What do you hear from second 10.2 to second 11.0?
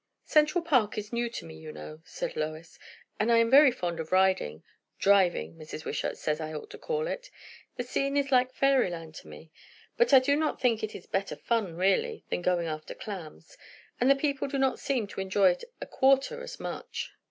not think it